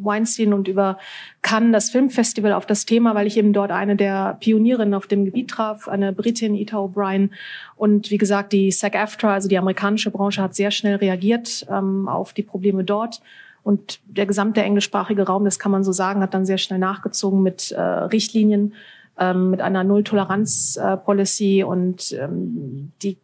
Weinstein 0.00 0.52
und 0.52 0.68
über 0.68 0.98
Cannes, 1.42 1.72
das 1.72 1.90
Filmfestival, 1.90 2.52
auf 2.52 2.66
das 2.66 2.86
Thema, 2.86 3.14
weil 3.14 3.26
ich 3.26 3.36
eben 3.36 3.52
dort 3.52 3.70
eine 3.70 3.96
der 3.96 4.36
Pionierinnen 4.40 4.94
auf 4.94 5.06
dem 5.06 5.24
Gebiet 5.24 5.50
traf, 5.50 5.88
eine 5.88 6.12
Britin, 6.12 6.54
Ita 6.54 6.78
O'Brien. 6.78 7.30
Und 7.76 8.10
wie 8.10 8.18
gesagt, 8.18 8.52
die 8.52 8.70
SAG-AFTRA, 8.70 9.34
also 9.34 9.48
die 9.48 9.58
amerikanische 9.58 10.10
Branche, 10.10 10.42
hat 10.42 10.54
sehr 10.54 10.70
schnell 10.70 10.96
reagiert 10.96 11.66
ähm, 11.70 12.08
auf 12.08 12.32
die 12.32 12.42
Probleme 12.42 12.84
dort. 12.84 13.20
Und 13.62 14.00
der 14.06 14.26
gesamte 14.26 14.62
englischsprachige 14.62 15.26
Raum, 15.26 15.44
das 15.44 15.58
kann 15.58 15.72
man 15.72 15.84
so 15.84 15.92
sagen, 15.92 16.22
hat 16.22 16.34
dann 16.34 16.46
sehr 16.46 16.58
schnell 16.58 16.78
nachgezogen 16.78 17.42
mit 17.42 17.72
äh, 17.72 17.80
Richtlinien, 17.80 18.74
ähm, 19.18 19.50
mit 19.50 19.60
einer 19.60 19.84
Null-Toleranz-Policy 19.84 21.64
und 21.64 22.12
ähm, 22.12 22.92
die 23.02 23.18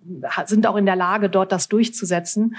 sind 0.47 0.67
auch 0.67 0.77
in 0.77 0.87
der 0.87 0.97
Lage, 0.97 1.31
dort 1.31 1.53
das 1.53 1.69
durchzusetzen. 1.69 2.57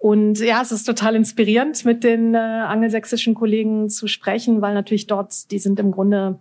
Und 0.00 0.38
ja, 0.38 0.62
es 0.62 0.72
ist 0.72 0.84
total 0.84 1.14
inspirierend, 1.14 1.84
mit 1.84 2.04
den 2.04 2.34
äh, 2.34 2.38
angelsächsischen 2.38 3.34
Kollegen 3.34 3.90
zu 3.90 4.06
sprechen, 4.06 4.62
weil 4.62 4.72
natürlich 4.72 5.06
dort, 5.06 5.50
die 5.50 5.58
sind 5.58 5.78
im 5.78 5.90
Grunde, 5.90 6.38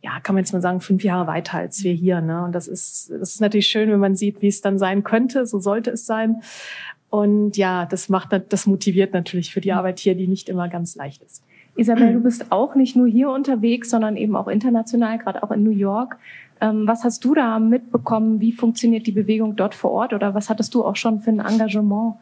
ja, 0.00 0.20
kann 0.20 0.36
man 0.36 0.44
jetzt 0.44 0.52
mal 0.52 0.62
sagen, 0.62 0.80
fünf 0.80 1.02
Jahre 1.02 1.26
weiter 1.26 1.58
als 1.58 1.82
wir 1.82 1.92
hier. 1.92 2.20
Ne? 2.20 2.44
Und 2.44 2.52
das 2.52 2.68
ist, 2.68 3.10
das 3.10 3.32
ist 3.32 3.40
natürlich 3.40 3.66
schön, 3.66 3.90
wenn 3.90 3.98
man 3.98 4.14
sieht, 4.14 4.42
wie 4.42 4.46
es 4.46 4.60
dann 4.60 4.78
sein 4.78 5.02
könnte. 5.02 5.44
So 5.44 5.58
sollte 5.58 5.90
es 5.90 6.06
sein. 6.06 6.40
Und 7.10 7.56
ja, 7.56 7.86
das 7.86 8.08
macht, 8.08 8.30
das 8.48 8.66
motiviert 8.66 9.12
natürlich 9.12 9.52
für 9.52 9.60
die 9.60 9.72
Arbeit 9.72 9.98
hier, 9.98 10.14
die 10.14 10.28
nicht 10.28 10.48
immer 10.48 10.68
ganz 10.68 10.94
leicht 10.94 11.22
ist. 11.22 11.42
Isabel, 11.76 12.12
du 12.12 12.20
bist 12.20 12.52
auch 12.52 12.74
nicht 12.74 12.96
nur 12.96 13.06
hier 13.06 13.30
unterwegs, 13.30 13.90
sondern 13.90 14.16
eben 14.16 14.36
auch 14.36 14.48
international, 14.48 15.18
gerade 15.18 15.42
auch 15.42 15.50
in 15.50 15.62
New 15.62 15.70
York. 15.70 16.18
Ähm, 16.60 16.86
was 16.86 17.04
hast 17.04 17.24
du 17.24 17.34
da 17.34 17.58
mitbekommen? 17.58 18.40
Wie 18.40 18.52
funktioniert 18.52 19.06
die 19.06 19.12
Bewegung 19.12 19.56
dort 19.56 19.74
vor 19.74 19.90
Ort? 19.90 20.12
Oder 20.12 20.34
was 20.34 20.50
hattest 20.50 20.74
du 20.74 20.84
auch 20.84 20.96
schon 20.96 21.20
für 21.20 21.30
ein 21.30 21.40
Engagement, 21.40 22.14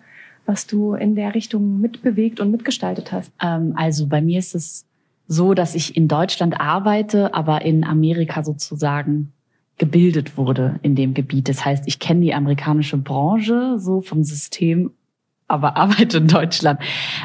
was 0.47 0.67
du 0.67 0.95
in 0.95 1.15
der 1.15 1.35
Richtung 1.35 1.81
mitbewegt 1.81 2.41
und 2.41 2.51
mitgestaltet 2.51 3.13
hast? 3.13 3.33
Ähm, 3.43 3.75
also 3.77 4.07
bei 4.07 4.21
mir 4.21 4.39
ist 4.39 4.55
es 4.55 4.87
so, 5.27 5.55
dass 5.55 5.75
ich 5.75 5.97
in 5.97 6.09
Deutschland 6.09 6.61
arbeite, 6.61 7.35
aber 7.35 7.63
in 7.63 7.85
Amerika 7.85 8.43
sozusagen 8.43 9.33
gebildet 9.79 10.37
wurde 10.37 10.79
in 10.83 10.95
dem 10.95 11.15
Gebiet. 11.15 11.49
Das 11.49 11.65
heißt, 11.65 11.85
ich 11.87 11.99
kenne 11.99 12.21
die 12.21 12.35
amerikanische 12.35 12.99
Branche 12.99 13.79
so 13.79 14.01
vom 14.01 14.25
System, 14.25 14.91
aber 15.47 15.77
arbeite 15.79 16.19
in 16.19 16.29
Deutschland. 16.29 16.81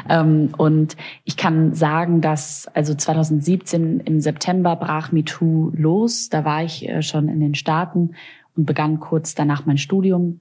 Ähm, 0.08 0.50
und 0.56 0.96
ich 1.24 1.36
kann 1.36 1.74
sagen, 1.74 2.20
dass 2.20 2.68
also 2.74 2.94
2017 2.94 4.00
im 4.00 4.20
September 4.20 4.76
brach 4.76 5.12
MeToo 5.12 5.72
los. 5.76 6.28
Da 6.30 6.44
war 6.44 6.64
ich 6.64 6.88
äh, 6.88 7.02
schon 7.02 7.28
in 7.28 7.40
den 7.40 7.54
Staaten 7.54 8.14
und 8.56 8.64
begann 8.64 9.00
kurz 9.00 9.34
danach 9.34 9.66
mein 9.66 9.78
Studium. 9.78 10.40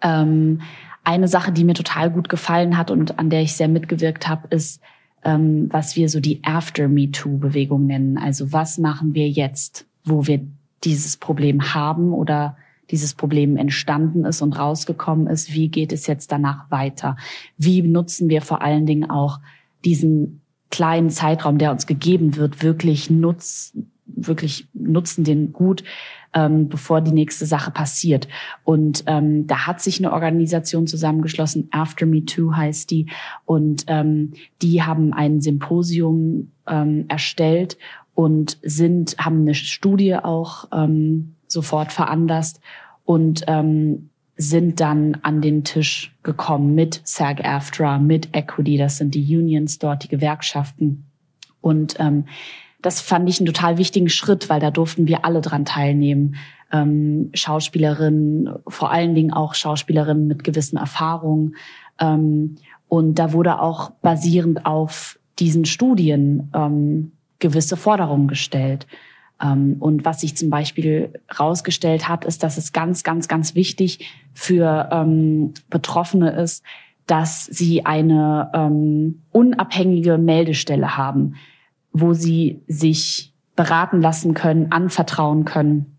Ähm, 0.00 0.60
eine 1.02 1.28
Sache, 1.28 1.52
die 1.52 1.64
mir 1.64 1.74
total 1.74 2.10
gut 2.10 2.28
gefallen 2.28 2.78
hat 2.78 2.90
und 2.90 3.18
an 3.18 3.28
der 3.28 3.42
ich 3.42 3.54
sehr 3.54 3.68
mitgewirkt 3.68 4.26
habe, 4.26 4.48
ist, 4.48 4.80
ähm, 5.22 5.68
was 5.70 5.96
wir 5.96 6.08
so 6.08 6.20
die 6.20 6.42
After 6.44 6.88
MeToo-Bewegung 6.88 7.86
nennen. 7.86 8.16
Also 8.16 8.52
was 8.52 8.78
machen 8.78 9.14
wir 9.14 9.28
jetzt, 9.28 9.86
wo 10.04 10.26
wir 10.26 10.40
dieses 10.84 11.16
Problem 11.16 11.74
haben 11.74 12.12
oder 12.12 12.56
dieses 12.90 13.14
Problem 13.14 13.56
entstanden 13.56 14.24
ist 14.24 14.42
und 14.42 14.58
rausgekommen 14.58 15.26
ist, 15.26 15.52
wie 15.52 15.68
geht 15.68 15.92
es 15.92 16.06
jetzt 16.06 16.30
danach 16.30 16.70
weiter? 16.70 17.16
Wie 17.56 17.82
nutzen 17.82 18.28
wir 18.28 18.42
vor 18.42 18.62
allen 18.62 18.86
Dingen 18.86 19.08
auch 19.08 19.40
diesen 19.84 20.42
kleinen 20.70 21.10
Zeitraum, 21.10 21.58
der 21.58 21.70
uns 21.70 21.86
gegeben 21.86 22.36
wird, 22.36 22.62
wirklich 22.62 23.08
nutz, 23.08 23.76
wirklich 24.06 24.68
nutzen 24.74 25.24
den 25.24 25.52
gut, 25.52 25.84
ähm, 26.34 26.68
bevor 26.68 27.00
die 27.00 27.12
nächste 27.12 27.46
Sache 27.46 27.70
passiert. 27.70 28.28
Und 28.64 29.04
ähm, 29.06 29.46
da 29.46 29.66
hat 29.66 29.80
sich 29.80 29.98
eine 29.98 30.12
Organisation 30.12 30.86
zusammengeschlossen, 30.86 31.68
After 31.70 32.06
Me 32.06 32.24
Too 32.24 32.54
heißt 32.54 32.90
die, 32.90 33.06
und 33.44 33.84
ähm, 33.86 34.32
die 34.62 34.82
haben 34.82 35.12
ein 35.12 35.40
Symposium 35.40 36.50
ähm, 36.66 37.04
erstellt 37.08 37.78
und 38.14 38.58
sind, 38.62 39.16
haben 39.18 39.40
eine 39.40 39.54
Studie 39.54 40.14
auch 40.14 40.68
ähm, 40.72 41.34
sofort 41.46 41.92
veranlasst 41.92 42.60
und 43.04 43.44
ähm, 43.46 44.10
sind 44.36 44.80
dann 44.80 45.18
an 45.22 45.40
den 45.40 45.62
Tisch 45.64 46.16
gekommen 46.22 46.74
mit 46.74 47.00
SAG-AFTRA, 47.04 47.98
mit 47.98 48.34
Equity, 48.34 48.76
das 48.76 48.96
sind 48.96 49.14
die 49.14 49.36
Unions 49.36 49.78
dort, 49.78 50.04
die 50.04 50.08
Gewerkschaften. 50.08 51.06
Und 51.60 51.96
ähm, 51.98 52.24
das 52.82 53.00
fand 53.00 53.28
ich 53.28 53.38
einen 53.38 53.46
total 53.46 53.78
wichtigen 53.78 54.08
Schritt, 54.08 54.50
weil 54.50 54.60
da 54.60 54.70
durften 54.70 55.06
wir 55.06 55.24
alle 55.24 55.40
dran 55.40 55.64
teilnehmen. 55.64 56.34
Ähm, 56.72 57.30
Schauspielerinnen, 57.32 58.50
vor 58.66 58.90
allen 58.90 59.14
Dingen 59.14 59.32
auch 59.32 59.54
Schauspielerinnen 59.54 60.26
mit 60.26 60.44
gewissen 60.44 60.76
Erfahrungen. 60.76 61.54
Ähm, 62.00 62.56
und 62.88 63.18
da 63.18 63.32
wurde 63.32 63.60
auch 63.60 63.90
basierend 64.02 64.66
auf 64.66 65.18
diesen 65.38 65.64
Studien 65.64 66.50
ähm, 66.54 67.12
gewisse 67.38 67.76
Forderungen 67.76 68.28
gestellt. 68.28 68.86
Ähm, 69.42 69.76
und 69.80 70.04
was 70.04 70.20
sich 70.20 70.36
zum 70.36 70.50
Beispiel 70.50 71.12
rausgestellt 71.38 72.08
hat, 72.08 72.24
ist, 72.24 72.42
dass 72.42 72.56
es 72.56 72.72
ganz, 72.72 73.02
ganz, 73.02 73.28
ganz 73.28 73.54
wichtig 73.54 74.10
für 74.32 74.88
ähm, 74.92 75.54
Betroffene 75.70 76.30
ist, 76.30 76.64
dass 77.06 77.44
sie 77.44 77.84
eine 77.84 78.50
ähm, 78.54 79.22
unabhängige 79.30 80.18
Meldestelle 80.18 80.96
haben, 80.96 81.34
wo 81.92 82.14
sie 82.14 82.62
sich 82.66 83.32
beraten 83.56 84.00
lassen 84.00 84.34
können, 84.34 84.72
anvertrauen 84.72 85.44
können 85.44 85.93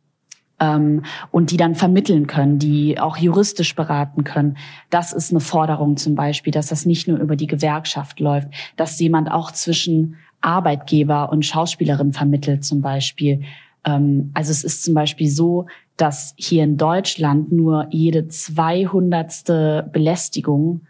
und 0.57 1.51
die 1.51 1.57
dann 1.57 1.75
vermitteln 1.75 2.27
können, 2.27 2.59
die 2.59 2.97
auch 2.97 3.17
juristisch 3.17 3.75
beraten 3.75 4.23
können. 4.23 4.57
Das 4.89 5.11
ist 5.11 5.31
eine 5.31 5.41
Forderung 5.41 5.97
zum 5.97 6.15
Beispiel, 6.15 6.53
dass 6.53 6.67
das 6.67 6.85
nicht 6.85 7.07
nur 7.07 7.17
über 7.17 7.35
die 7.35 7.47
Gewerkschaft 7.47 8.21
läuft, 8.21 8.47
dass 8.77 8.99
jemand 8.99 9.29
auch 9.29 9.51
zwischen 9.51 10.15
Arbeitgeber 10.39 11.31
und 11.31 11.45
Schauspielerin 11.45 12.13
vermittelt 12.13 12.63
zum 12.63 12.81
Beispiel. 12.81 13.41
Ähm, 13.83 14.31
also 14.33 14.51
es 14.51 14.63
ist 14.63 14.83
zum 14.83 14.93
Beispiel 14.93 15.29
so, 15.29 15.65
dass 15.97 16.33
hier 16.37 16.63
in 16.63 16.77
Deutschland 16.77 17.51
nur 17.51 17.87
jede 17.89 18.27
zweihundertste 18.27 19.89
Belästigung 19.91 20.81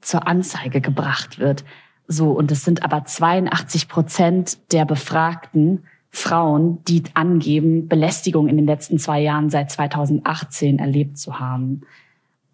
zur 0.00 0.26
Anzeige 0.26 0.80
gebracht 0.80 1.38
wird. 1.38 1.64
So, 2.06 2.30
und 2.30 2.52
es 2.52 2.64
sind 2.64 2.84
aber 2.84 3.04
82 3.04 3.88
Prozent 3.88 4.58
der 4.72 4.84
Befragten 4.84 5.84
Frauen, 6.16 6.78
die 6.88 7.02
angeben, 7.12 7.88
Belästigung 7.88 8.48
in 8.48 8.56
den 8.56 8.64
letzten 8.64 8.98
zwei 8.98 9.20
Jahren 9.20 9.50
seit 9.50 9.70
2018 9.70 10.78
erlebt 10.78 11.18
zu 11.18 11.38
haben. 11.38 11.82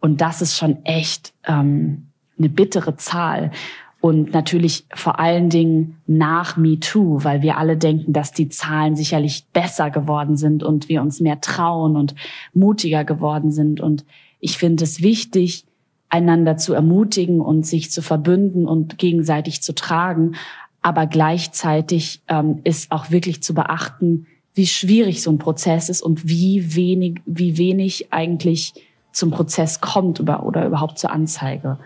Und 0.01 0.21
das 0.21 0.43
ist 0.43 0.59
schon 0.59 0.85
echt 0.85 1.33
ähm, 1.47 2.09
eine 2.37 2.49
bittere 2.49 2.97
Zahl. 2.97 3.53
Und 4.01 4.33
natürlich 4.33 4.85
vor 4.93 5.21
allen 5.21 5.49
Dingen 5.49 5.99
nach 6.09 6.57
MeToo, 6.57 7.23
weil 7.23 7.43
wir 7.43 7.57
alle 7.57 7.77
denken, 7.77 8.13
dass 8.13 8.33
die 8.33 8.49
Zahlen 8.49 8.97
sicherlich 8.97 9.47
besser 9.53 9.91
geworden 9.91 10.37
sind 10.37 10.65
und 10.65 10.89
wir 10.89 11.01
uns 11.01 11.21
mehr 11.21 11.41
trauen 11.41 11.95
und 11.95 12.17
mutiger 12.53 13.05
geworden 13.05 13.53
sind. 13.53 13.81
Und 13.81 14.05
ich 14.41 14.59
finde 14.59 14.83
es 14.83 15.03
wichtig, 15.03 15.67
einander 16.09 16.57
zu 16.57 16.75
ermutigen 16.75 17.41
und 17.41 17.65
sich 17.65 17.93
zu 17.93 18.03
verbünden 18.03 18.67
und 18.67 18.99
gegenseitig 18.99 19.63
zu 19.63 19.73
tragen. 19.73 20.35
Aber 20.83 21.07
gleichzeitig 21.07 22.23
ähm, 22.29 22.61
ist 22.65 22.91
auch 22.91 23.11
wirklich 23.11 23.43
zu 23.43 23.55
beachten, 23.55 24.27
wie 24.55 24.67
schwierig 24.67 25.23
so 25.23 25.31
ein 25.31 25.39
Prozess 25.39 25.89
ist 25.89 26.03
und 26.03 26.29
wie 26.29 26.75
wenig, 26.75 27.23
wie 27.25 27.57
wenig 27.57 28.13
eigentlich 28.13 28.75
zum 29.13 29.31
Prozess 29.31 29.81
kommt 29.81 30.21
oder, 30.21 30.45
oder 30.45 30.67
überhaupt 30.67 30.99
zur 30.99 31.11
Anzeige. 31.11 31.79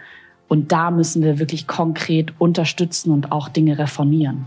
Und 0.49 0.73
da 0.73 0.91
müssen 0.91 1.23
wir 1.23 1.39
wirklich 1.39 1.67
konkret 1.67 2.33
unterstützen 2.39 3.11
und 3.13 3.33
auch 3.33 3.49
Dinge 3.49 3.79
reformieren. 3.79 4.47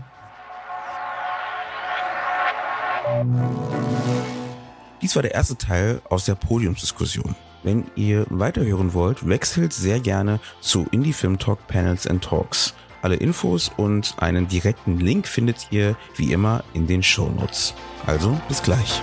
Dies 5.02 5.14
war 5.14 5.22
der 5.22 5.34
erste 5.34 5.56
Teil 5.56 6.00
aus 6.08 6.24
der 6.24 6.34
Podiumsdiskussion. 6.34 7.34
Wenn 7.62 7.84
ihr 7.94 8.26
weiterhören 8.30 8.94
wollt, 8.94 9.28
wechselt 9.28 9.72
sehr 9.72 10.00
gerne 10.00 10.40
zu 10.60 10.86
Indie 10.90 11.12
Film 11.12 11.38
Talk 11.38 11.66
Panels 11.66 12.06
and 12.06 12.24
Talks. 12.24 12.74
Alle 13.02 13.16
Infos 13.16 13.70
und 13.76 14.14
einen 14.18 14.48
direkten 14.48 14.98
Link 14.98 15.26
findet 15.26 15.68
ihr 15.70 15.96
wie 16.16 16.32
immer 16.32 16.64
in 16.74 16.86
den 16.86 17.02
Show 17.02 17.30
Notes. 17.30 17.74
Also 18.06 18.38
bis 18.48 18.62
gleich. 18.62 19.02